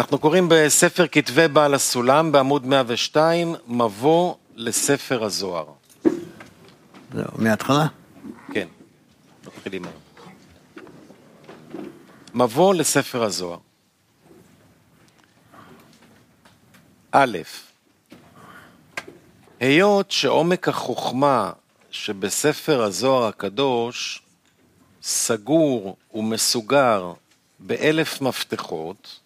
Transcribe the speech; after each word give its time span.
אנחנו 0.00 0.18
קוראים 0.18 0.48
בספר 0.48 1.06
כתבי 1.12 1.48
בעל 1.48 1.74
הסולם 1.74 2.32
בעמוד 2.32 2.66
102, 2.66 3.54
מבוא 3.66 4.34
לספר 4.56 5.24
הזוהר. 5.24 5.66
זהו, 7.14 7.24
מההתחלה? 7.36 7.86
כן, 8.52 8.68
מתחילים 9.46 9.84
היום. 9.84 10.00
מבוא 12.34 12.74
לספר 12.74 13.22
הזוהר. 13.22 13.58
א', 17.12 17.38
היות 19.60 20.10
שעומק 20.10 20.68
החוכמה 20.68 21.52
שבספר 21.90 22.82
הזוהר 22.82 23.28
הקדוש 23.28 24.22
סגור 25.02 25.96
ומסוגר 26.14 27.12
באלף 27.58 28.20
מפתחות, 28.20 29.20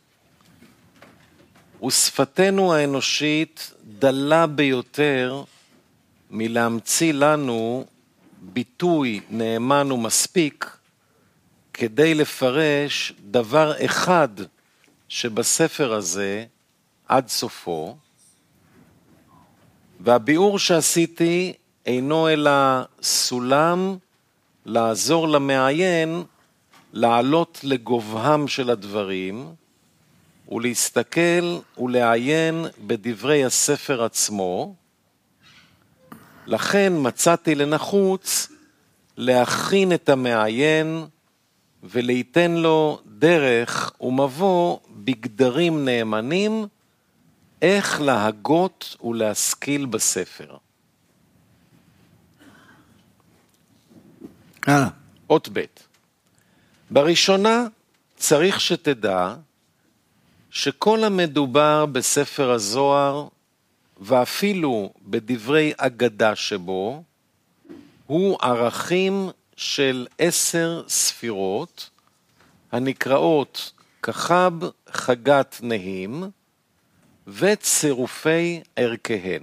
ושפתנו 1.86 2.74
האנושית 2.74 3.72
דלה 3.84 4.46
ביותר 4.46 5.42
מלהמציא 6.30 7.12
לנו 7.12 7.84
ביטוי 8.40 9.20
נאמן 9.30 9.92
ומספיק 9.92 10.76
כדי 11.72 12.14
לפרש 12.14 13.12
דבר 13.20 13.84
אחד 13.84 14.28
שבספר 15.08 15.92
הזה 15.92 16.44
עד 17.08 17.28
סופו, 17.28 17.96
והביאור 20.00 20.58
שעשיתי 20.58 21.52
אינו 21.86 22.28
אלא 22.28 22.50
סולם 23.02 23.96
לעזור 24.66 25.28
למעיין 25.28 26.22
לעלות 26.92 27.60
לגובהם 27.62 28.48
של 28.48 28.70
הדברים 28.70 29.54
ולהסתכל 30.54 31.58
ולעיין 31.78 32.66
בדברי 32.86 33.44
הספר 33.44 34.04
עצמו. 34.04 34.74
לכן 36.46 36.92
מצאתי 36.96 37.54
לנחוץ 37.54 38.48
להכין 39.16 39.92
את 39.92 40.08
המעיין 40.08 41.06
וליתן 41.82 42.50
לו 42.50 43.00
דרך 43.06 43.92
ומבוא 44.00 44.78
בגדרים 44.90 45.84
נאמנים 45.84 46.66
איך 47.62 48.00
להגות 48.00 48.96
ולהשכיל 49.04 49.86
בספר. 49.86 50.56
הלאה. 54.66 54.88
אות 55.30 55.48
ב' 55.52 55.64
בראשונה 56.90 57.66
צריך 58.16 58.60
שתדע 58.60 59.34
שכל 60.54 61.04
המדובר 61.04 61.86
בספר 61.86 62.50
הזוהר 62.50 63.28
ואפילו 64.00 64.92
בדברי 65.02 65.72
אגדה 65.76 66.36
שבו 66.36 67.02
הוא 68.06 68.38
ערכים 68.42 69.28
של 69.56 70.06
עשר 70.18 70.82
ספירות 70.88 71.90
הנקראות 72.72 73.72
כחב 74.02 74.52
חגת 74.90 75.58
נהים 75.62 76.24
וצירופי 77.26 78.60
ערכיהן. 78.76 79.42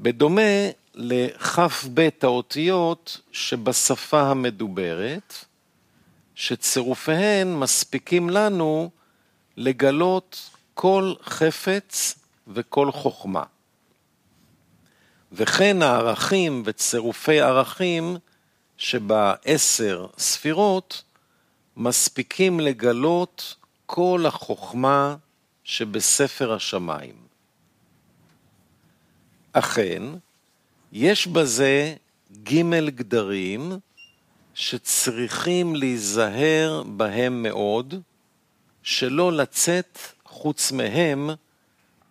בדומה 0.00 0.70
לכ"ב 0.94 2.08
האותיות 2.22 3.20
שבשפה 3.32 4.20
המדוברת, 4.22 5.34
שצירופיהן 6.34 7.54
מספיקים 7.54 8.30
לנו 8.30 8.90
לגלות 9.62 10.50
כל 10.74 11.14
חפץ 11.22 12.18
וכל 12.48 12.92
חוכמה. 12.92 13.42
וכן 15.32 15.82
הערכים 15.82 16.62
וצירופי 16.64 17.40
ערכים 17.40 18.16
שבעשר 18.76 20.06
ספירות 20.18 21.02
מספיקים 21.76 22.60
לגלות 22.60 23.56
כל 23.86 24.24
החוכמה 24.26 25.16
שבספר 25.64 26.52
השמיים. 26.52 27.14
אכן, 29.52 30.02
יש 30.92 31.26
בזה 31.26 31.94
ג' 32.42 32.88
גדרים 32.94 33.72
שצריכים 34.54 35.76
להיזהר 35.76 36.82
בהם 36.82 37.42
מאוד, 37.42 37.94
שלא 38.82 39.32
לצאת 39.32 39.98
חוץ 40.24 40.72
מהם 40.72 41.30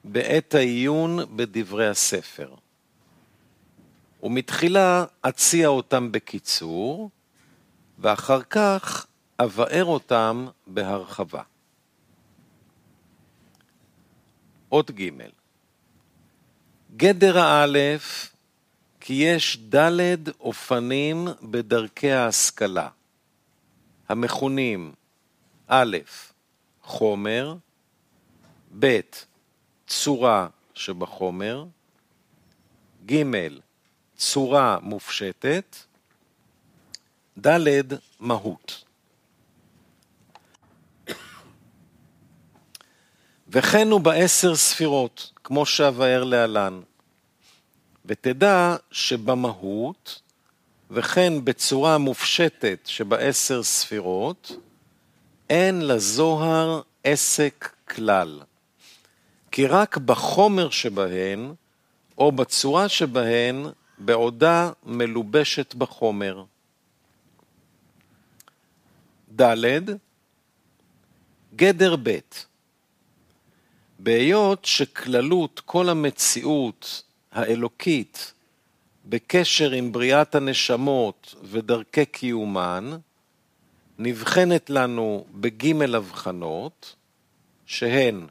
בעת 0.03 0.55
העיון 0.55 1.19
בדברי 1.35 1.87
הספר. 1.87 2.53
ומתחילה 4.23 5.05
אציע 5.21 5.67
אותם 5.67 6.11
בקיצור, 6.11 7.09
ואחר 7.99 8.41
כך 8.41 9.05
אבאר 9.39 9.85
אותם 9.85 10.47
בהרחבה. 10.67 11.41
אות 14.71 14.91
ג' 14.91 15.09
גדר 16.97 17.38
האלף 17.38 18.35
כי 18.99 19.13
יש 19.13 19.57
ד' 19.75 20.29
אופנים 20.39 21.27
בדרכי 21.41 22.11
ההשכלה, 22.11 22.89
המכונים 24.09 24.93
א', 25.67 25.97
חומר, 26.84 27.56
ב', 28.80 29.00
צורה 29.88 30.47
שבחומר, 30.74 31.66
ג', 33.06 33.24
צורה 34.16 34.78
מופשטת, 34.81 35.78
ד', 37.47 37.84
מהות. 38.19 38.84
וכן 43.48 43.88
הוא 43.88 44.02
בעשר 44.02 44.56
ספירות, 44.56 45.31
כמו 45.44 45.66
שאבאר 45.66 46.24
להלן. 46.24 46.81
ותדע 48.06 48.75
שבמהות, 48.92 50.22
וכן 50.92 51.46
בצורה 51.46 51.98
מופשטת 51.98 52.80
שבעשר 52.86 53.63
ספירות, 53.63 54.52
אין 55.51 55.88
לזוהר 55.88 56.81
עסק 57.03 57.75
כלל. 57.89 58.41
כי 59.51 59.67
רק 59.67 59.97
בחומר 59.97 60.69
שבהן, 60.69 61.53
או 62.17 62.31
בצורה 62.31 62.89
שבהן, 62.89 63.66
בעודה 63.97 64.72
מלובשת 64.84 65.75
בחומר. 65.75 66.44
ד' 69.41 69.81
גדר 71.56 71.95
ב' 72.03 72.19
בהיות 74.00 74.66
שכללות 74.66 75.62
כל 75.66 75.89
המציאות 75.89 77.03
האלוקית 77.31 78.33
בקשר 79.06 79.72
עם 79.72 79.91
בריאת 79.91 80.35
הנשמות 80.35 81.35
ודרכי 81.44 82.06
קיומן, 82.06 82.97
נבחנת 84.03 84.69
לנו 84.69 85.25
בג' 85.31 85.81
הבחנות, 85.95 86.95
שהן 87.66 88.28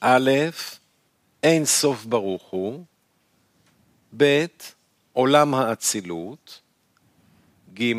א', 0.00 0.30
אין 1.42 1.64
סוף 1.64 2.04
ברוך 2.04 2.42
הוא, 2.42 2.84
ב', 4.16 4.44
עולם 5.12 5.54
האצילות, 5.54 6.60
ג', 7.74 7.92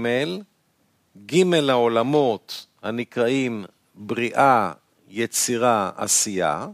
ג' 1.25 1.53
העולמות 1.69 2.65
הנקראים 2.83 3.65
בריאה, 3.95 4.71
יצירה, 5.09 5.91
עשייה, 5.95 6.67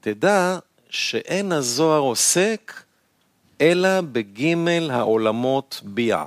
תדע 0.00 0.58
שאין 0.90 1.52
הזוהר 1.52 2.00
עוסק 2.00 2.82
אלא 3.60 4.00
בגימל 4.00 4.90
העולמות 4.90 5.80
ביאה. 5.84 6.26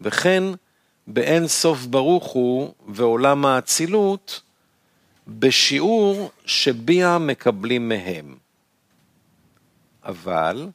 וכן 0.00 0.42
באין 1.10 1.48
סוף 1.48 1.86
ברוך 1.86 2.26
הוא 2.26 2.74
ועולם 2.88 3.46
האצילות 3.46 4.40
בשיעור 5.28 6.30
שביאה 6.46 7.18
מקבלים 7.18 7.88
מהם. 7.88 8.36
אבל 10.04 10.68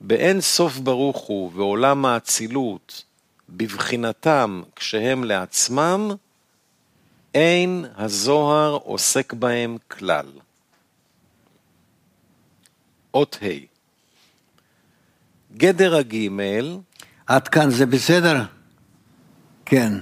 באין 0.00 0.40
סוף 0.40 0.78
ברוך 0.78 1.18
הוא 1.18 1.52
ועולם 1.54 2.04
האצילות 2.04 3.04
בבחינתם 3.48 4.62
כשהם 4.76 5.24
לעצמם, 5.24 6.10
אין 7.34 7.84
הזוהר 7.96 8.78
עוסק 8.84 9.32
בהם 9.32 9.76
כלל. 9.88 10.26
אות 13.14 13.38
ה' 13.42 13.66
גדר 15.56 15.96
הגימל, 15.96 16.78
עד 17.26 17.48
כאן 17.48 17.70
זה 17.70 17.86
בסדר? 17.86 18.57
כן. 19.68 19.92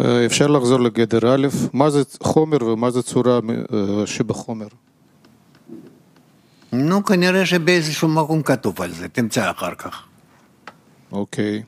אה, 0.00 0.26
אפשר 0.26 0.46
לחזור 0.46 0.80
לגדר 0.80 1.34
א', 1.34 1.46
מה 1.72 1.90
זה 1.90 2.02
חומר 2.22 2.64
ומה 2.64 2.90
זה 2.90 3.02
צורה 3.02 3.38
אה, 3.38 4.06
שבחומר? 4.06 4.66
נו, 6.72 7.04
כנראה 7.04 7.46
שבאיזשהו 7.46 8.08
מקום 8.08 8.42
כתוב 8.42 8.82
על 8.82 8.92
זה, 8.92 9.08
תמצא 9.08 9.50
אחר 9.50 9.74
כך. 9.74 10.02
אוקיי. 11.12 11.62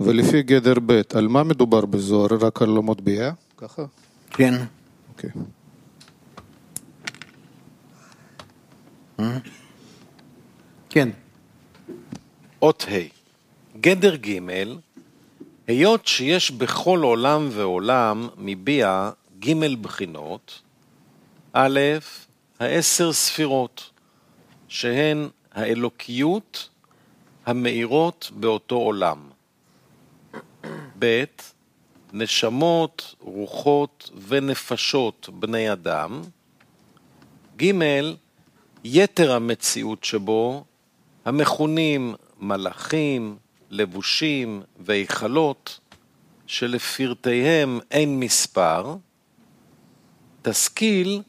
ולפי 0.00 0.42
גדר 0.42 0.74
ב', 0.86 1.00
על 1.14 1.28
מה 1.28 1.42
מדובר 1.42 1.86
בזוהר? 1.86 2.28
רק 2.40 2.62
על 2.62 2.76
המטבע? 2.76 3.30
ככה? 3.56 3.82
כן. 4.30 4.54
אוקיי. 5.08 5.30
כן. 10.90 11.08
אות 12.64 12.84
ה' 12.88 13.08
גדר 13.80 14.16
ג' 14.16 14.38
היות 15.66 16.06
שיש 16.06 16.50
בכל 16.50 17.00
עולם 17.02 17.48
ועולם 17.50 18.28
מביע 18.36 19.10
ג' 19.38 19.74
בחינות, 19.82 20.62
א', 21.52 21.80
העשר 22.60 23.12
ספירות, 23.12 23.90
שהן 24.68 25.28
האלוקיות 25.52 26.68
המאירות 27.46 28.30
באותו 28.34 28.76
עולם. 28.76 29.18
ב', 30.98 31.24
נשמות, 32.12 33.14
רוחות 33.20 34.10
ונפשות 34.28 35.28
בני 35.32 35.72
אדם. 35.72 36.22
ג', 37.56 37.72
יתר 38.84 39.32
המציאות 39.32 40.04
שבו, 40.04 40.64
המכונים 41.24 42.14
מלאכים, 42.40 43.36
לבושים 43.70 44.62
והיכלות, 44.78 45.80
שלפרטיהם 46.46 47.80
אין 47.90 48.20
מספר, 48.20 48.96
תשכיל 50.42 51.22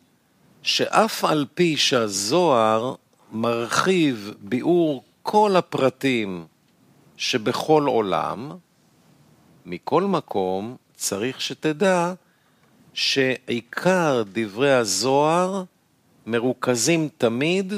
שאף 0.61 1.25
על 1.25 1.45
פי 1.53 1.77
שהזוהר 1.77 2.95
מרחיב 3.31 4.33
ביאור 4.39 5.03
כל 5.23 5.55
הפרטים 5.55 6.45
שבכל 7.17 7.83
עולם, 7.87 8.51
מכל 9.65 10.03
מקום 10.03 10.75
צריך 10.93 11.41
שתדע 11.41 12.13
שעיקר 12.93 14.23
דברי 14.31 14.73
הזוהר 14.73 15.63
מרוכזים 16.25 17.09
תמיד 17.17 17.73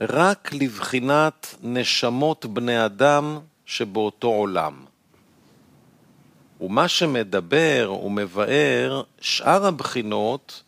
רק 0.00 0.52
לבחינת 0.52 1.54
נשמות 1.62 2.46
בני 2.46 2.84
אדם 2.84 3.38
שבאותו 3.66 4.28
עולם. 4.28 4.84
ומה 6.60 6.88
שמדבר 6.88 7.96
ומבאר 8.04 9.02
שאר 9.20 9.66
הבחינות 9.66 10.62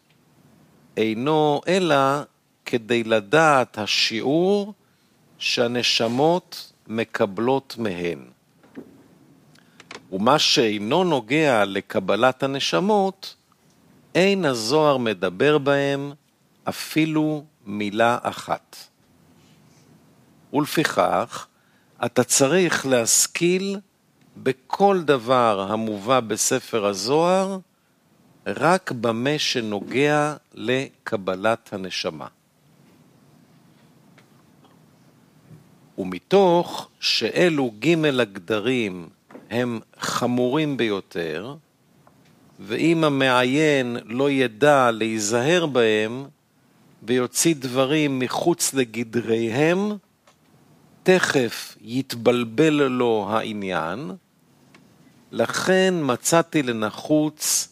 אינו 0.97 1.61
אלא 1.69 1.97
כדי 2.65 3.05
לדעת 3.05 3.79
השיעור 3.79 4.75
שהנשמות 5.39 6.73
מקבלות 6.87 7.77
מהן. 7.79 8.19
ומה 10.13 10.39
שאינו 10.39 11.05
נוגע 11.05 11.65
לקבלת 11.65 12.43
הנשמות, 12.43 13.37
אין 14.15 14.45
הזוהר 14.45 14.97
מדבר 14.97 15.59
בהם 15.59 16.13
אפילו 16.69 17.45
מילה 17.67 18.19
אחת. 18.23 18.77
ולפיכך, 20.53 21.47
אתה 22.05 22.25
צריך 22.25 22.87
להשכיל 22.87 23.79
בכל 24.37 25.03
דבר 25.03 25.67
המובא 25.71 26.21
בספר 26.21 26.87
הזוהר, 26.87 27.59
רק 28.47 28.93
במה 28.93 29.39
שנוגע 29.39 30.35
לקבלת 30.55 31.73
הנשמה. 31.73 32.27
ומתוך 35.99 36.89
שאלו 37.01 37.73
ג' 37.79 38.05
הגדרים 38.21 39.09
הם 39.51 39.81
חמורים 39.99 40.77
ביותר, 40.77 41.55
ואם 42.61 43.05
המעיין 43.05 43.97
לא 44.05 44.31
ידע 44.31 44.91
להיזהר 44.91 45.67
בהם 45.67 46.25
ויוציא 47.03 47.55
דברים 47.59 48.19
מחוץ 48.19 48.75
לגדריהם, 48.75 49.79
תכף 51.07 51.77
יתבלבל 51.81 52.83
לו 52.89 53.27
העניין, 53.31 54.11
לכן 55.33 55.95
מצאתי 56.03 56.63
לנחוץ 56.63 57.69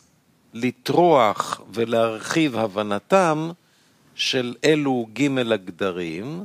לטרוח 0.54 1.60
ולהרחיב 1.72 2.56
הבנתם 2.56 3.50
של 4.14 4.54
אלו 4.64 5.06
ג' 5.12 5.38
הגדרים, 5.52 6.44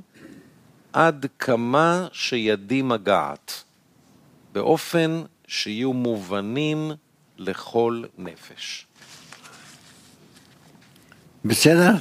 עד 0.94 1.26
כמה 1.40 2.08
שידי 2.12 2.82
מגעת, 2.82 3.64
באופן 4.54 5.22
שיהיו 5.48 5.94
מובנים 5.94 6.92
לכל 7.38 8.04
נפש. 8.18 8.88
בסדר? 11.46 11.92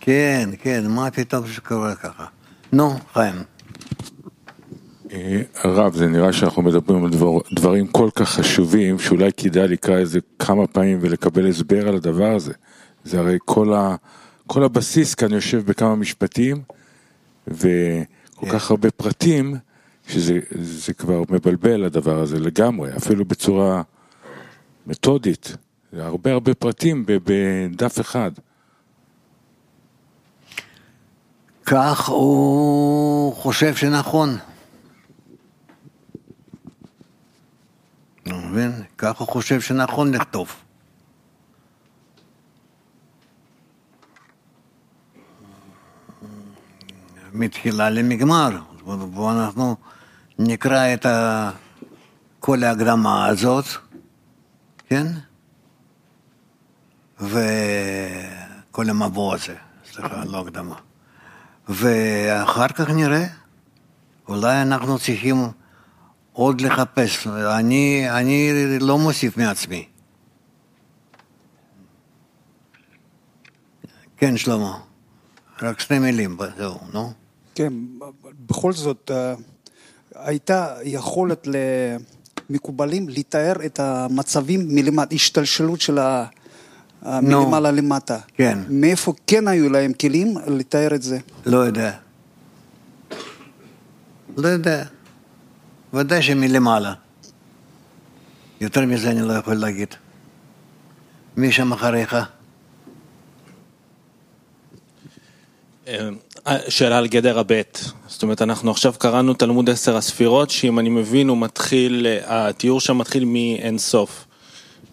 כן, 0.00 0.50
כן, 0.62 0.86
מה 0.88 1.10
פתאום 1.10 1.48
שקורה 1.48 1.96
ככה? 1.96 2.26
נו, 2.72 2.90
חיים. 3.12 3.34
אה, 5.12 5.42
הרב, 5.56 5.94
זה 5.94 6.06
נראה 6.08 6.32
שאנחנו 6.32 6.62
מדברים 6.62 7.04
על 7.04 7.10
דבר, 7.10 7.38
דברים 7.52 7.86
כל 7.86 8.08
כך 8.14 8.28
חשובים, 8.28 8.98
שאולי 8.98 9.30
כדאי 9.36 9.68
לקרוא 9.68 9.96
איזה 9.96 10.18
כמה 10.38 10.66
פעמים 10.66 10.98
ולקבל 11.00 11.48
הסבר 11.48 11.88
על 11.88 11.96
הדבר 11.96 12.34
הזה. 12.34 12.52
זה 13.04 13.18
הרי 13.18 13.38
כל, 13.44 13.74
ה, 13.74 13.96
כל 14.46 14.64
הבסיס 14.64 15.14
כאן 15.14 15.32
יושב 15.32 15.66
בכמה 15.66 15.96
משפטים, 15.96 16.62
וכל 17.48 18.46
כך 18.52 18.70
הרבה 18.70 18.90
פרטים, 18.90 19.56
שזה 20.08 20.94
כבר 20.98 21.22
מבלבל 21.30 21.84
הדבר 21.84 22.20
הזה 22.20 22.38
לגמרי, 22.38 22.96
אפילו 22.96 23.24
בצורה 23.24 23.82
מתודית. 24.86 25.56
זה 25.92 26.04
הרבה 26.04 26.32
הרבה 26.32 26.54
פרטים 26.54 27.04
בדף 27.06 28.00
אחד. 28.00 28.30
כך 31.66 32.08
הוא 32.08 33.34
חושב 33.34 33.74
שנכון. 33.74 34.36
אתה 38.22 38.34
מבין? 38.34 38.82
כך 38.98 39.20
הוא 39.20 39.28
חושב 39.28 39.60
שנכון 39.60 40.14
לכתוב. 40.14 40.54
מתחילה 47.32 47.90
למגמר. 47.90 48.58
בואו 48.84 49.30
אנחנו 49.30 49.76
נקרא 50.38 50.94
את 50.94 51.06
כל 52.40 52.64
ההקדמה 52.64 53.26
הזאת, 53.26 53.64
כן? 54.88 55.06
וכל 57.20 58.90
המבוא 58.90 59.34
הזה, 59.34 59.54
סליחה, 59.92 60.24
לא 60.24 60.40
הקדמה. 60.40 60.76
ואחר 61.68 62.68
כך 62.68 62.90
נראה, 62.90 63.24
אולי 64.28 64.62
אנחנו 64.62 64.98
צריכים 64.98 65.36
עוד 66.32 66.60
לחפש. 66.60 67.26
אני, 67.26 68.06
אני 68.10 68.50
לא 68.80 68.98
מוסיף 68.98 69.36
מעצמי. 69.36 69.88
כן, 74.16 74.36
שלמה. 74.36 74.78
רק 75.62 75.80
שתי 75.80 75.98
מילים, 75.98 76.38
זהו, 76.56 76.78
נו. 76.92 77.12
כן, 77.54 77.72
בכל 78.46 78.72
זאת, 78.72 79.10
אה, 79.14 79.34
הייתה 80.14 80.76
יכולת 80.84 81.46
למקובלים 82.50 83.08
לתאר 83.08 83.52
את 83.66 83.80
המצבים 83.80 84.60
מלמטה, 84.68 85.14
השתלשלות 85.14 85.80
של 85.80 85.98
ה... 85.98 86.26
מלמעלה 87.06 87.70
למטה. 87.70 88.18
כן. 88.36 88.58
מאיפה 88.68 89.12
כן 89.26 89.48
היו 89.48 89.70
להם 89.70 89.92
כלים 89.92 90.34
לתאר 90.46 90.94
את 90.94 91.02
זה? 91.02 91.18
לא 91.46 91.58
יודע. 91.58 91.92
לא 94.36 94.48
יודע. 94.48 94.84
ודאי 95.94 96.22
שמלמעלה. 96.22 96.94
יותר 98.60 98.86
מזה 98.86 99.10
אני 99.10 99.22
לא 99.22 99.32
יכול 99.32 99.54
להגיד. 99.54 99.88
מי 101.36 101.52
שם 101.52 101.72
אחריך? 101.72 102.16
אה, 105.88 106.08
שאלה 106.68 106.98
על 106.98 107.08
גדר 107.08 107.38
הבית. 107.38 107.84
זאת 108.06 108.22
אומרת, 108.22 108.42
אנחנו 108.42 108.70
עכשיו 108.70 108.92
קראנו 108.98 109.34
תלמוד 109.34 109.70
עשר 109.70 109.96
הספירות, 109.96 110.50
שאם 110.50 110.78
אני 110.78 110.88
מבין, 110.88 111.28
הוא 111.28 111.38
מתחיל, 111.38 112.06
התיאור 112.24 112.80
שם 112.80 112.98
מתחיל 112.98 113.24
מאין 113.24 113.78
סוף. 113.78 114.24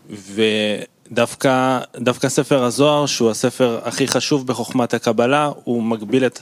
ודווקא 0.09 0.98
דווקא 1.11 2.27
ספר 2.27 2.63
הזוהר, 2.63 3.05
שהוא 3.05 3.29
הספר 3.31 3.79
הכי 3.83 4.07
חשוב 4.07 4.47
בחוכמת 4.47 4.93
הקבלה, 4.93 5.51
הוא 5.63 5.83
מגביל 5.83 6.25
את, 6.25 6.39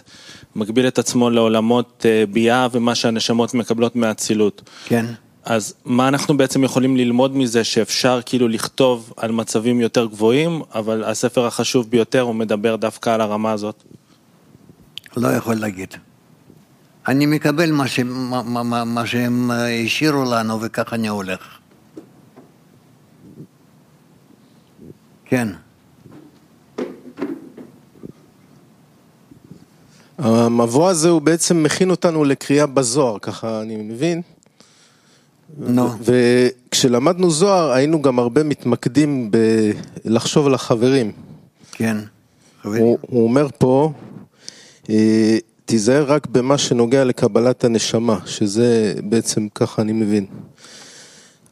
מגביל 0.55 0.87
את 0.87 0.99
עצמו 0.99 1.29
לעולמות 1.29 2.05
אה, 2.09 2.23
ביאה 2.31 2.67
ומה 2.71 2.95
שהנשמות 2.95 3.53
מקבלות 3.53 3.95
מהאצילות. 3.95 4.69
כן. 4.85 5.05
אז 5.45 5.73
מה 5.85 6.07
אנחנו 6.07 6.37
בעצם 6.37 6.63
יכולים 6.63 6.97
ללמוד 6.97 7.35
מזה 7.35 7.63
שאפשר 7.63 8.19
כאילו 8.25 8.47
לכתוב 8.47 9.13
על 9.17 9.31
מצבים 9.31 9.81
יותר 9.81 10.05
גבוהים, 10.05 10.61
אבל 10.75 11.03
הספר 11.03 11.45
החשוב 11.45 11.89
ביותר 11.89 12.21
הוא 12.21 12.35
מדבר 12.35 12.75
דווקא 12.75 13.09
על 13.09 13.21
הרמה 13.21 13.51
הזאת? 13.51 13.83
לא 15.17 15.27
יכול 15.27 15.55
להגיד. 15.55 15.93
אני 17.07 17.25
מקבל 17.25 17.71
מה, 17.71 17.87
ש... 17.87 17.99
מה, 17.99 18.63
מה, 18.63 18.83
מה, 18.85 19.05
שהם 19.05 19.51
השאירו 19.85 20.23
לנו 20.23 20.61
וככה 20.61 20.95
אני 20.95 21.07
הולך. 21.07 21.56
כן. 25.29 25.47
המבוא 30.17 30.89
הזה 30.89 31.09
הוא 31.09 31.21
בעצם 31.21 31.63
מכין 31.63 31.89
אותנו 31.89 32.23
לקריאה 32.23 32.65
בזוהר, 32.65 33.19
ככה 33.19 33.61
אני 33.61 33.75
מבין. 33.75 34.21
נו. 35.57 35.89
וכשלמדנו 36.01 37.31
זוהר 37.31 37.71
היינו 37.71 38.01
גם 38.01 38.19
הרבה 38.19 38.43
מתמקדים 38.43 39.31
בלחשוב 40.05 40.47
על 40.47 40.53
החברים. 40.53 41.11
כן. 41.71 41.97
חברים. 42.61 42.83
הוא, 42.83 42.97
הוא 43.01 43.23
אומר 43.23 43.47
פה, 43.57 43.91
אה, 44.89 45.37
תיזהר 45.65 46.03
רק 46.03 46.27
במה 46.27 46.57
שנוגע 46.57 47.03
לקבלת 47.03 47.63
הנשמה, 47.63 48.19
שזה 48.25 48.93
בעצם 49.03 49.47
ככה 49.55 49.81
אני 49.81 49.93
מבין. 49.93 50.25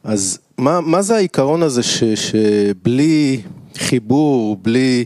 אז 0.04 0.38
מה, 0.58 0.80
מה 0.80 1.02
זה 1.02 1.16
העיקרון 1.16 1.62
הזה 1.62 1.82
ש, 1.82 2.04
שבלי 2.04 3.42
חיבור, 3.78 4.56
בלי 4.56 5.04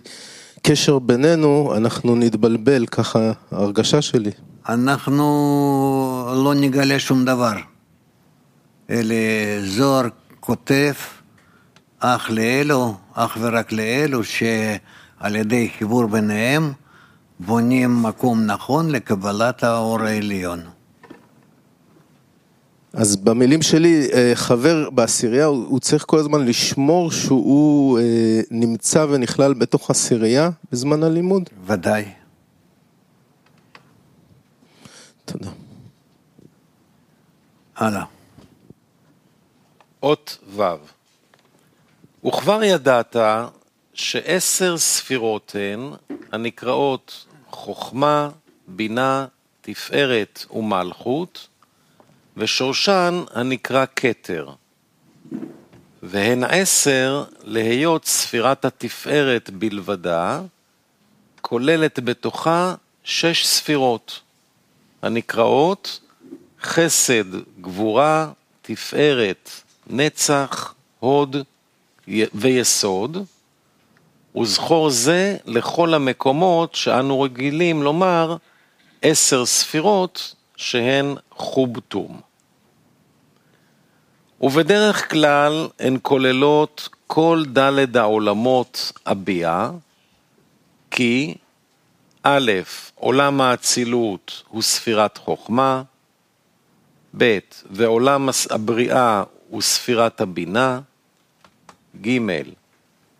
קשר 0.62 0.98
בינינו, 0.98 1.72
אנחנו 1.76 2.16
נתבלבל, 2.16 2.86
ככה 2.86 3.32
ההרגשה 3.52 4.02
שלי. 4.02 4.30
אנחנו 4.68 5.24
לא 6.44 6.54
נגלה 6.54 6.98
שום 6.98 7.24
דבר. 7.24 7.54
אלא 8.90 9.14
זוהר 9.64 10.08
כותב 10.40 10.92
אך 11.98 12.30
לאלו, 12.30 12.94
אך 13.14 13.36
ורק 13.40 13.72
לאלו, 13.72 14.24
שעל 14.24 15.36
ידי 15.36 15.70
חיבור 15.78 16.06
ביניהם 16.06 16.72
בונים 17.40 18.02
מקום 18.02 18.46
נכון 18.46 18.90
לקבלת 18.90 19.64
האור 19.64 20.02
העליון. 20.02 20.60
אז 22.92 23.16
במילים 23.16 23.62
שלי, 23.62 24.08
אה, 24.12 24.32
חבר 24.34 24.90
בעשירייה, 24.90 25.44
הוא 25.44 25.66
הוא 25.68 25.80
צריך 25.80 26.04
כל 26.06 26.18
הזמן 26.18 26.46
לשמור 26.46 27.12
שהוא 27.12 27.98
אה, 27.98 28.40
נמצא 28.50 29.06
ונכלל 29.10 29.54
בתוך 29.54 29.90
עשירייה 29.90 30.50
בזמן 30.72 31.02
הלימוד? 31.02 31.50
ודאי. 31.66 32.04
תודה. 35.24 35.50
הלאה. 37.76 38.04
אות 40.02 40.38
ו' 40.56 40.62
וכבר 42.26 42.62
ידעת 42.62 43.16
שעשר 43.94 44.78
ספירות 44.78 45.56
הן 45.58 45.90
הנקראות 46.32 47.26
חוכמה, 47.50 48.30
בינה, 48.68 49.26
תפארת 49.60 50.44
ומלכות, 50.54 51.48
ושורשן 52.36 53.22
הנקרא 53.34 53.84
כתר. 53.96 54.50
והן 56.02 56.44
עשר 56.44 57.24
להיות 57.42 58.04
ספירת 58.04 58.64
התפארת 58.64 59.50
בלבדה, 59.50 60.40
כוללת 61.40 62.00
בתוכה 62.00 62.74
שש 63.04 63.46
ספירות, 63.46 64.20
הנקראות 65.02 66.00
חסד, 66.62 67.24
גבורה, 67.60 68.32
תפארת, 68.62 69.50
נצח, 69.86 70.74
הוד 70.98 71.36
ויסוד, 72.34 73.24
וזכור 74.36 74.90
זה 74.90 75.36
לכל 75.46 75.94
המקומות 75.94 76.74
שאנו 76.74 77.20
רגילים 77.20 77.82
לומר 77.82 78.36
עשר 79.02 79.46
ספירות 79.46 80.34
שהן 80.60 81.14
חובטום. 81.30 82.20
ובדרך 84.40 85.10
כלל 85.10 85.68
הן 85.78 85.98
כוללות 86.02 86.88
כל 87.06 87.42
דלת 87.46 87.96
העולמות 87.96 88.92
הביאה, 89.06 89.70
כי 90.90 91.34
א', 92.22 92.52
עולם 92.94 93.40
האצילות 93.40 94.42
הוא 94.48 94.62
ספירת 94.62 95.18
חוכמה, 95.18 95.82
ב', 97.16 97.38
ועולם 97.70 98.28
הבריאה 98.50 99.22
הוא 99.48 99.62
ספירת 99.62 100.20
הבינה, 100.20 100.80
ג', 102.06 102.18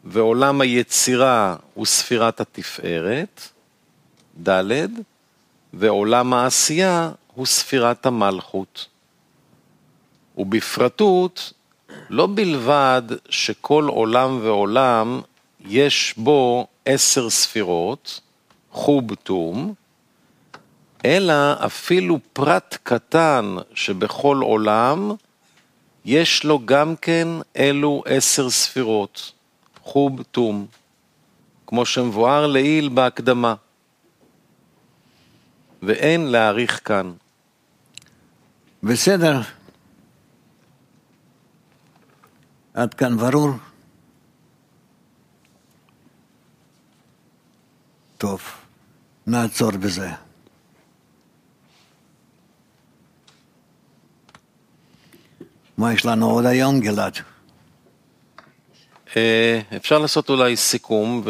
ועולם 0.04 0.60
היצירה 0.60 1.56
הוא 1.74 1.86
ספירת 1.86 2.40
התפארת, 2.40 3.40
ד', 4.48 4.86
ועולם 5.72 6.34
העשייה 6.34 7.10
הוא 7.34 7.46
ספירת 7.46 8.06
המלכות. 8.06 8.86
ובפרטות, 10.36 11.52
לא 12.10 12.28
בלבד 12.34 13.02
שכל 13.28 13.84
עולם 13.88 14.38
ועולם 14.42 15.20
יש 15.60 16.14
בו 16.16 16.66
עשר 16.84 17.30
ספירות, 17.30 18.20
חוב 18.70 19.14
תום, 19.14 19.74
אלא 21.04 21.34
אפילו 21.66 22.18
פרט 22.32 22.78
קטן 22.82 23.56
שבכל 23.74 24.40
עולם 24.42 25.12
יש 26.04 26.44
לו 26.44 26.60
גם 26.64 26.96
כן 26.96 27.28
אלו 27.56 28.02
עשר 28.06 28.50
ספירות, 28.50 29.32
חוב 29.82 30.22
תום, 30.30 30.66
כמו 31.66 31.86
שמבואר 31.86 32.46
לעיל 32.46 32.88
בהקדמה. 32.88 33.54
ואין 35.82 36.26
להעריך 36.26 36.80
כאן. 36.84 37.12
בסדר. 38.82 39.40
עד 42.74 42.94
כאן 42.94 43.16
ברור? 43.16 43.50
טוב, 48.18 48.40
נעצור 49.26 49.70
בזה. 49.70 50.10
מה 55.78 55.92
יש 55.92 56.06
לנו 56.06 56.30
עוד 56.30 56.46
היום, 56.46 56.80
גלעד? 56.80 57.18
אה, 59.16 59.60
אפשר 59.76 59.98
לעשות 59.98 60.30
אולי 60.30 60.56
סיכום 60.56 61.24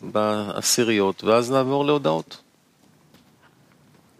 בעשיריות, 0.00 1.24
ואז 1.24 1.50
לעבור 1.50 1.84
להודעות. 1.84 2.43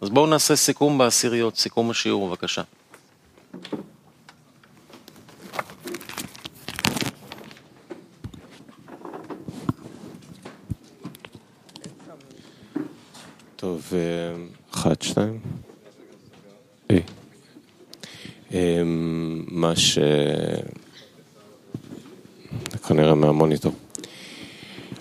אז 0.04 0.10
בואו 0.10 0.26
נעשה 0.26 0.56
סיכום 0.56 0.98
בעשיריות, 0.98 1.56
סיכום 1.56 1.90
השיעור, 1.90 2.28
בבקשה. 2.28 2.62
טוב, 13.56 13.92
אה, 13.92 13.98
אחת, 14.74 15.02
שתיים. 15.02 15.40
אה. 16.90 16.98
אה, 18.54 18.82
מה 19.46 19.76
ש... 19.76 19.98
כנראה 22.88 23.14
מהמוניטור. 23.14 23.72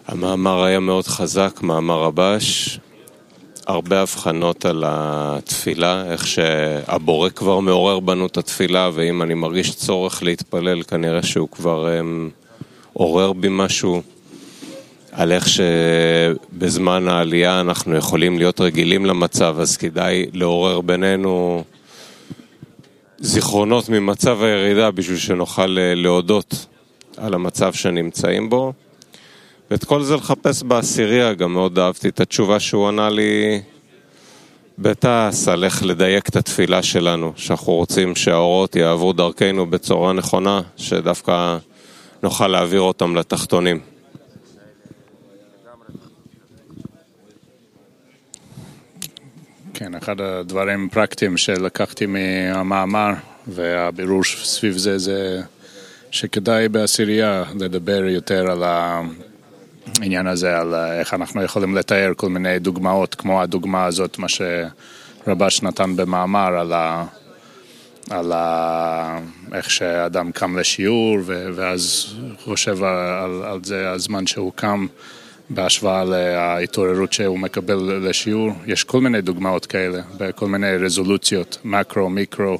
המאמר 0.08 0.64
היה 0.64 0.80
מאוד 0.80 1.08
חזק, 1.08 1.60
מאמר 1.62 2.04
הבש, 2.04 2.80
הרבה 3.68 4.02
הבחנות 4.02 4.66
על 4.66 4.84
התפילה, 4.88 6.12
איך 6.12 6.28
שהבורא 6.28 7.30
כבר 7.30 7.60
מעורר 7.60 8.00
בנו 8.00 8.26
את 8.26 8.38
התפילה, 8.38 8.90
ואם 8.94 9.22
אני 9.22 9.34
מרגיש 9.34 9.76
צורך 9.76 10.24
להתפלל, 10.24 10.84
כנראה 10.84 11.24
שהוא 11.24 11.50
כבר 11.50 11.88
הם, 11.88 12.30
עורר 12.94 13.34
בי 13.34 13.48
משהו. 13.52 14.02
על 15.12 15.32
איך 15.32 15.48
שבזמן 15.50 17.08
העלייה 17.08 17.62
אנחנו 17.62 17.96
יכולים 17.96 18.38
להיות 18.38 18.62
רגילים 18.62 19.06
למצב, 19.06 19.56
אז 19.60 19.78
כדאי 19.78 20.26
לעורר 20.34 20.82
בינינו 20.82 21.64
זיכרונות 23.20 23.90
ממצב 23.90 24.44
הירידה 24.44 24.92
בשביל 24.92 25.18
שנוכל 25.18 25.78
אה, 25.80 25.96
להודות 25.96 26.66
על 27.18 27.34
המצב 27.34 27.74
שנמצאים 27.74 28.50
בו. 28.50 28.74
ואת 29.72 29.84
כל 29.84 30.04
זה 30.04 30.16
לחפש 30.16 30.64
בעשירייה, 30.64 31.34
גם 31.34 31.54
מאוד 31.54 31.80
אהבתי 31.80 32.10
את 32.10 32.20
התשובה 32.20 32.60
שהוא 32.60 32.88
ענה 32.88 33.10
לי 33.10 33.62
בתעש 34.78 35.48
על 35.48 35.64
איך 35.64 35.84
לדייק 35.84 36.30
את 36.30 36.36
התפילה 36.36 36.84
שלנו, 36.84 37.34
שאנחנו 37.36 37.74
רוצים 37.74 38.16
שהאורות 38.16 38.76
יעברו 38.76 39.14
דרכנו 39.14 39.66
בצורה 39.66 40.14
נכונה, 40.14 40.62
שדווקא 40.78 41.58
נוכל 42.24 42.48
להעביר 42.48 42.82
אותם 42.82 43.16
לתחתונים. 43.16 43.80
כן, 49.74 49.96
אחד 49.96 50.22
הדברים 50.22 50.90
פרקטיים 50.90 51.38
שלקחתי 51.38 52.06
מהמאמר 52.06 53.12
והבירור 53.48 54.24
סביב 54.24 54.78
זה 54.78 54.98
זה 54.98 55.42
שכדאי 56.12 56.70
בעשירייה 56.70 57.44
לדבר 57.60 58.04
יותר 58.08 58.52
על 58.52 58.64
העניין 60.02 60.28
הזה, 60.28 60.60
על 60.60 60.76
איך 60.76 61.14
אנחנו 61.14 61.44
יכולים 61.44 61.76
לתאר 61.76 62.12
כל 62.16 62.30
מיני 62.30 62.60
דוגמאות, 62.60 63.16
כמו 63.16 63.42
הדוגמה 63.42 63.86
הזאת, 63.86 64.20
מה 64.20 64.28
שרבש 64.30 65.62
נתן 65.64 65.96
במאמר 65.96 66.58
על 66.58 66.74
ה... 66.74 67.06
על 68.10 68.32
ה... 68.32 69.20
איך 69.54 69.70
שאדם 69.70 70.32
קם 70.32 70.58
לשיעור 70.58 71.18
ואז 71.26 72.14
חושב 72.44 72.84
על, 72.84 73.44
על 73.44 73.60
זה 73.64 73.90
הזמן 73.90 74.28
שהוא 74.28 74.52
קם 74.56 74.88
בהשוואה 75.50 76.04
להתעוררות 76.60 77.14
שהוא 77.14 77.40
מקבל 77.40 78.00
לשיעור. 78.10 78.52
יש 78.66 78.84
כל 78.84 79.02
מיני 79.02 79.22
דוגמאות 79.22 79.66
כאלה, 79.66 80.02
בכל 80.18 80.48
מיני 80.48 80.78
רזולוציות, 80.78 81.58
מקרו, 81.64 82.10
מיקרו, 82.10 82.58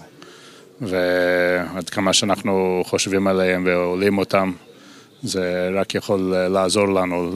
ועד 0.82 1.90
כמה 1.90 2.14
שאנחנו 2.14 2.84
חושבים 2.86 3.28
עליהם 3.28 3.64
ועולים 3.66 4.18
אותם, 4.18 4.52
זה 5.24 5.70
רק 5.74 5.96
יכול 5.96 6.20
לעזור 6.36 6.88
לנו 6.88 7.32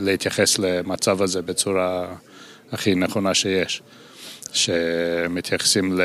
להתייחס 0.00 0.58
למצב 0.58 1.22
הזה 1.22 1.42
בצורה 1.42 2.06
הכי 2.72 2.94
נכונה 2.94 3.34
שיש, 3.34 3.82
שמתייחסים 4.52 5.92
ל... 5.92 6.02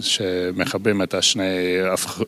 שמחברים 0.00 1.02
את 1.02 1.14
השני 1.14 1.76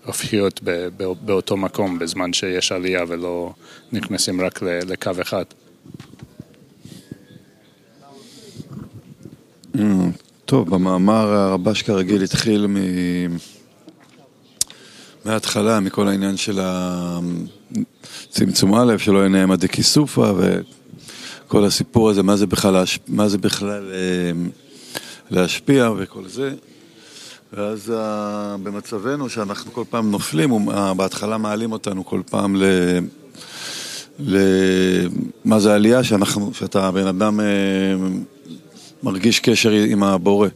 הפכיות 0.07 0.61
באותו 0.97 1.57
מקום 1.57 1.99
בזמן 1.99 2.33
שיש 2.33 2.73
עלייה 2.73 3.05
ולא 3.09 3.53
נכנסים 3.93 4.41
רק 4.41 4.63
לקו 4.63 5.11
אחד. 5.23 5.45
Mm, 9.75 9.79
טוב, 10.45 10.71
במאמר 10.71 11.29
הרבש 11.29 11.83
כרגיל 11.83 12.23
התחיל 12.23 12.67
מ... 12.67 12.77
מההתחלה, 15.27 15.81
מכל 15.81 16.09
העניין 16.09 16.37
של 16.37 16.59
הצמצום 18.31 18.75
א', 18.75 18.99
שלא 18.99 19.19
יהיה 19.19 19.29
נעמה 19.29 19.57
דקיסופה 19.57 20.33
וכל 20.37 21.65
הסיפור 21.65 22.11
הזה, 22.11 22.23
מה 22.23 22.37
זה 22.37 22.47
בכלל, 22.47 22.85
מה 23.09 23.29
זה 23.29 23.39
בכלל 23.39 23.91
אה, 23.93 24.33
להשפיע 25.31 25.91
וכל 25.99 26.29
זה. 26.29 26.55
ואז 27.53 27.91
uh, 27.91 27.93
במצבנו 28.63 29.29
שאנחנו 29.29 29.73
כל 29.73 29.85
פעם 29.91 30.11
נופלים, 30.11 30.69
uh, 30.69 30.95
בהתחלה 30.97 31.39
מעלים 31.39 31.73
אותנו 31.73 32.05
כל 32.05 32.21
פעם 32.31 32.57
ל... 32.57 32.65
ל... 34.19 34.37
מה 35.45 35.61
זה 35.61 35.75
עלייה? 35.75 36.05
שאנחנו, 36.05 36.55
שאתה 36.55 36.91
בן 36.91 37.07
אדם 37.07 37.41
מרגיש 39.03 39.41
קשר 39.41 39.71
עם 39.71 40.03
הבורא. 40.03 40.49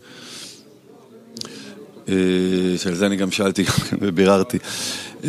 Uh, 2.11 2.13
שעל 2.79 2.95
זה 2.95 3.07
אני 3.07 3.17
גם 3.17 3.31
שאלתי 3.31 3.65
וביררתי. 4.01 4.59
Uh, 5.23 5.27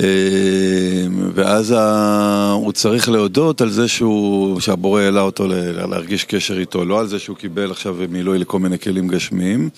ואז 1.33 1.75
הוא 2.53 2.71
צריך 2.71 3.09
להודות 3.09 3.61
על 3.61 3.69
זה 3.69 3.87
שהוא, 3.87 4.59
שהבורא 4.59 5.01
העלה 5.01 5.21
אותו 5.21 5.47
להרגיש 5.89 6.23
קשר 6.23 6.59
איתו, 6.59 6.85
לא 6.85 6.99
על 6.99 7.07
זה 7.07 7.19
שהוא 7.19 7.37
קיבל 7.37 7.71
עכשיו 7.71 7.97
מילוי 8.09 8.39
לכל 8.39 8.59
מיני 8.59 8.79
כלים 8.79 9.07
גשמיים. 9.07 9.69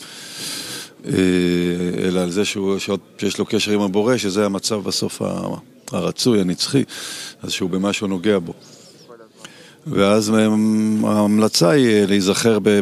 אה, 1.07 1.13
אלא 2.03 2.19
על 2.19 2.31
זה 2.31 2.45
שהוא, 2.45 2.77
שיש 3.17 3.37
לו 3.37 3.45
קשר 3.45 3.71
עם 3.71 3.81
הבורא, 3.81 4.17
שזה 4.17 4.45
המצב 4.45 4.75
בסוף 4.75 5.21
הרצוי, 5.91 6.41
הנצחי, 6.41 6.83
אז 7.41 7.51
שהוא 7.51 7.69
במשהו 7.69 8.07
נוגע 8.07 8.39
בו. 8.39 8.53
ואז 9.87 10.31
ההמלצה 11.03 11.69
היא 11.69 12.05
להיזכר 12.05 12.59
ב... 12.63 12.79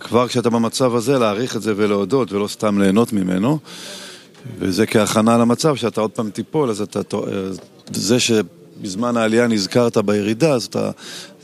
כבר 0.00 0.28
כשאתה 0.28 0.50
במצב 0.50 0.94
הזה, 0.94 1.18
להעריך 1.18 1.56
את 1.56 1.62
זה 1.62 1.72
ולהודות, 1.76 2.32
ולא 2.32 2.48
סתם 2.48 2.80
ליהנות 2.80 3.12
ממנו. 3.12 3.58
וזה 4.58 4.86
כהכנה 4.86 5.38
למצב 5.38 5.76
שאתה 5.76 6.00
עוד 6.00 6.10
פעם 6.10 6.30
תיפול, 6.30 6.70
אז 6.70 6.80
אתה... 6.80 7.00
זה 7.92 8.20
שבזמן 8.20 9.16
העלייה 9.16 9.46
נזכרת 9.46 9.98
בירידה, 9.98 10.52
אז 10.52 10.64
אתה 10.64 10.90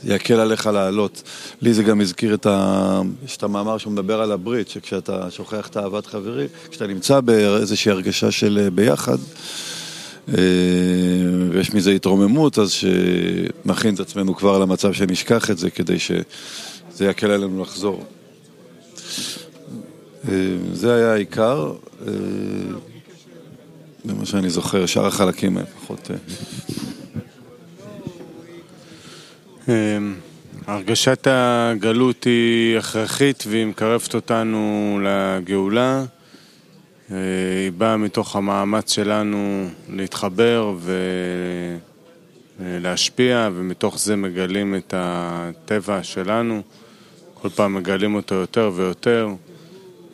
זה 0.03 0.13
יקל 0.15 0.39
עליך 0.39 0.67
לעלות. 0.67 1.23
לי 1.61 1.73
זה 1.73 1.83
גם 1.83 2.01
הזכיר 2.01 2.33
את 2.33 2.45
ה... 2.45 3.01
יש 3.25 3.37
את 3.37 3.43
המאמר 3.43 3.77
שהוא 3.77 3.93
מדבר 3.93 4.21
על 4.21 4.31
הברית, 4.31 4.69
שכשאתה 4.69 5.31
שוכח 5.31 5.67
את 5.67 5.77
אהבת 5.77 6.05
חברי, 6.05 6.47
כשאתה 6.69 6.87
נמצא 6.87 7.19
באיזושהי 7.19 7.91
הרגשה 7.91 8.31
של 8.31 8.59
אה, 8.63 8.69
ביחד, 8.69 9.17
אה, 10.29 10.33
ויש 11.49 11.73
מזה 11.73 11.91
התרוממות, 11.91 12.59
אז 12.59 12.71
שנכין 12.71 13.95
את 13.95 13.99
עצמנו 13.99 14.35
כבר 14.35 14.59
למצב 14.59 14.93
שנשכח 14.93 15.51
את 15.51 15.57
זה, 15.57 15.69
כדי 15.69 15.99
שזה 16.99 17.09
יקל 17.09 17.31
עלינו 17.31 17.61
לחזור. 17.61 18.05
אה, 20.29 20.57
זה 20.73 20.95
היה 20.95 21.13
העיקר, 21.13 21.73
זה 24.05 24.13
מה 24.13 24.25
שאני 24.25 24.49
זוכר, 24.49 24.85
שאר 24.85 25.05
החלקים 25.05 25.57
פחות... 25.81 26.11
אמ, 29.69 30.15
הרגשת 30.67 31.27
הגלות 31.31 32.23
היא 32.23 32.77
הכרחית 32.77 33.43
והיא 33.47 33.65
מקרבת 33.65 34.15
אותנו 34.15 34.99
לגאולה. 35.03 36.05
אה, 37.11 37.17
היא 37.63 37.71
באה 37.71 37.97
מתוך 37.97 38.35
המאמץ 38.35 38.91
שלנו 38.91 39.67
להתחבר 39.89 40.75
ולהשפיע, 42.59 43.49
ומתוך 43.55 43.99
זה 43.99 44.15
מגלים 44.15 44.75
את 44.75 44.93
הטבע 44.97 46.03
שלנו. 46.03 46.61
כל 47.41 47.49
פעם 47.49 47.73
מגלים 47.73 48.15
אותו 48.15 48.35
יותר 48.35 48.71
ויותר, 48.75 49.27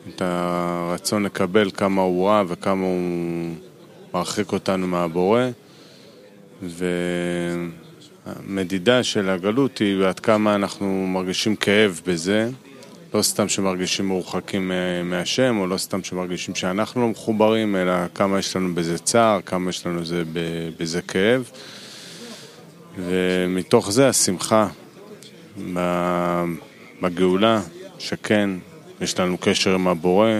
את 0.08 0.22
הרצון 0.24 1.22
לקבל 1.22 1.70
כמה 1.70 2.02
הוא 2.02 2.28
רע 2.28 2.42
וכמה 2.48 2.82
הוא 2.82 3.54
מרחיק 4.14 4.52
אותנו 4.52 4.86
מהבורא. 4.86 5.42
ו... 6.62 6.84
המדידה 8.26 9.02
של 9.02 9.28
הגלות 9.28 9.78
היא 9.78 10.04
עד 10.04 10.20
כמה 10.20 10.54
אנחנו 10.54 11.06
מרגישים 11.06 11.56
כאב 11.56 12.00
בזה, 12.06 12.48
לא 13.14 13.22
סתם 13.22 13.48
שמרגישים 13.48 14.06
מורחקים 14.06 14.72
מהשם, 15.04 15.56
או 15.58 15.66
לא 15.66 15.76
סתם 15.76 16.04
שמרגישים 16.04 16.54
שאנחנו 16.54 17.00
לא 17.00 17.08
מחוברים, 17.08 17.76
אלא 17.76 17.92
כמה 18.14 18.38
יש 18.38 18.56
לנו 18.56 18.74
בזה 18.74 18.98
צער, 18.98 19.40
כמה 19.46 19.70
יש 19.70 19.86
לנו 19.86 20.00
בזה, 20.00 20.22
בזה 20.78 21.02
כאב. 21.02 21.50
ומתוך 22.98 23.92
זה 23.92 24.08
השמחה 24.08 24.68
בגאולה, 27.02 27.60
שכן, 27.98 28.50
יש 29.00 29.20
לנו 29.20 29.38
קשר 29.40 29.74
עם 29.74 29.88
הבורא, 29.88 30.30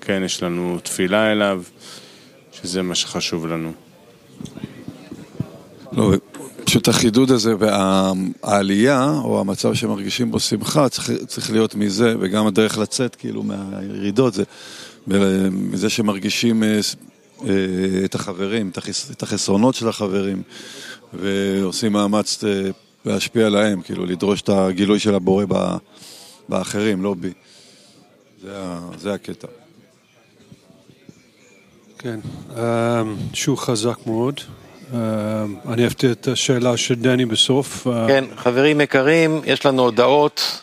כן, 0.00 0.22
יש 0.24 0.42
לנו 0.42 0.78
תפילה 0.82 1.32
אליו, 1.32 1.62
שזה 2.52 2.82
מה 2.82 2.94
שחשוב 2.94 3.46
לנו. 3.46 3.72
לא, 5.92 6.12
פשוט 6.64 6.88
החידוד 6.88 7.30
הזה 7.30 7.54
והעלייה, 7.58 9.10
או 9.24 9.40
המצב 9.40 9.74
שמרגישים 9.74 10.30
בו 10.30 10.40
שמחה, 10.40 10.88
צריך, 10.88 11.10
צריך 11.26 11.50
להיות 11.52 11.74
מזה, 11.74 12.14
וגם 12.20 12.46
הדרך 12.46 12.78
לצאת 12.78 13.16
כאילו 13.16 13.42
מהירידות, 13.42 14.34
זה 14.34 14.44
מזה 15.50 15.90
שמרגישים 15.90 16.62
אה, 16.62 16.80
אה, 17.46 17.50
את 18.04 18.14
החברים, 18.14 18.70
את 19.10 19.22
החסרונות 19.22 19.74
של 19.74 19.88
החברים, 19.88 20.42
ועושים 21.14 21.92
מאמץ 21.92 22.44
אה, 22.44 22.70
להשפיע 23.04 23.46
עליהם, 23.46 23.82
כאילו 23.82 24.06
לדרוש 24.06 24.42
את 24.42 24.48
הגילוי 24.48 24.98
של 24.98 25.14
הבורא 25.14 25.44
באחרים, 26.48 27.02
לא 27.02 27.14
בי. 27.14 27.32
זה, 28.42 28.52
זה 28.98 29.14
הקטע. 29.14 29.46
כן, 31.98 32.20
שהוא 33.32 33.58
חזק 33.58 34.06
מאוד. 34.06 34.40
אה, 34.94 35.44
אני 35.68 35.84
אהבתי 35.84 36.12
את 36.12 36.28
השאלה 36.28 36.76
של 36.76 36.94
דני 36.94 37.24
בסוף. 37.24 37.86
כן, 38.08 38.24
חברים 38.36 38.80
יקרים, 38.80 39.40
יש 39.44 39.66
לנו 39.66 39.82
הודעות. 39.82 40.60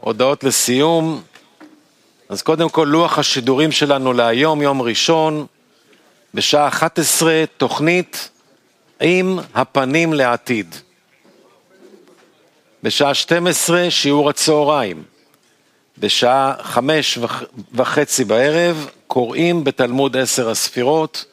הודעות 0.00 0.44
לסיום. 0.44 1.22
אז 2.28 2.42
קודם 2.42 2.68
כל, 2.68 2.88
לוח 2.90 3.18
השידורים 3.18 3.72
שלנו 3.72 4.12
להיום, 4.12 4.62
יום 4.62 4.82
ראשון, 4.82 5.46
בשעה 6.34 6.68
11, 6.68 7.44
תוכנית 7.56 8.30
עם 9.02 9.38
הפנים 9.54 10.12
לעתיד. 10.12 10.74
בשעה 12.82 13.14
12, 13.14 13.90
שיעור 13.90 14.30
הצהריים. 14.30 15.02
בשעה 15.98 16.54
חמש 16.62 17.18
וחצי 17.74 18.24
בערב 18.24 18.88
קוראים 19.06 19.64
בתלמוד 19.64 20.16
עשר 20.16 20.50
הספירות, 20.50 21.24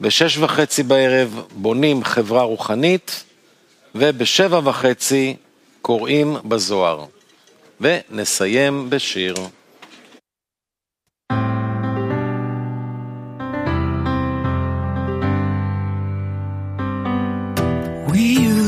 בשש 0.00 0.38
וחצי 0.38 0.82
בערב 0.82 1.42
בונים 1.52 2.04
חברה 2.04 2.42
רוחנית, 2.42 3.24
ובשבע 3.94 4.60
וחצי 4.64 5.36
קוראים 5.82 6.36
בזוהר. 6.44 7.04
ונסיים 7.80 8.90
בשיר. 8.90 9.34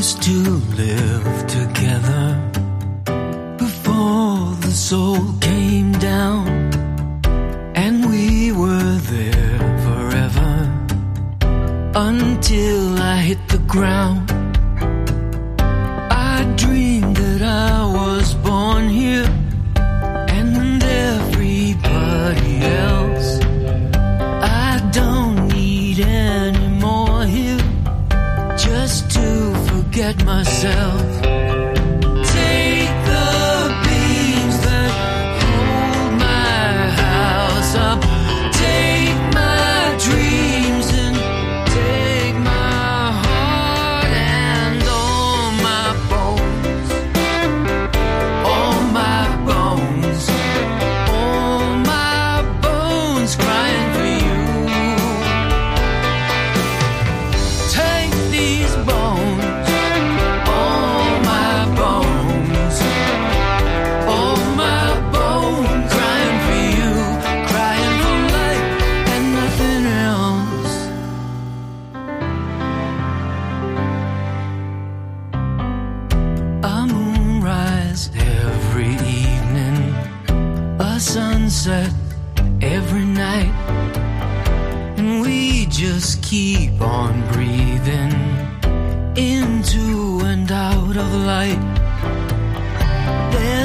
used 0.01 0.23
to 0.23 0.41
live 0.83 1.47
together 1.47 2.25
before 3.59 4.55
the 4.65 4.73
soul 4.73 5.21
came 5.43 5.93
down, 5.93 6.49
and 7.75 8.09
we 8.09 8.51
were 8.51 8.95
there 9.15 9.59
forever 9.85 10.53
until 11.95 12.99
I 12.99 13.17
hit 13.29 13.47
the 13.49 13.63
ground. 13.75 14.40
myself. 30.63 30.90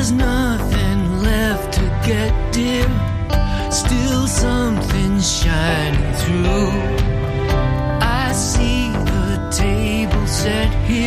There's 0.06 0.18
nothing 0.20 1.24
left 1.24 1.74
to 1.80 1.82
get, 2.06 2.32
dear. 2.54 2.86
Still 3.72 4.28
something 4.28 5.20
shining 5.20 6.14
through. 6.22 6.70
I 8.02 8.32
see 8.32 8.92
the 8.92 9.50
table 9.50 10.28
set 10.28 10.72
here. 10.86 11.05